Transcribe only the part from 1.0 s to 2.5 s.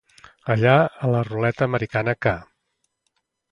la ruleta americana que.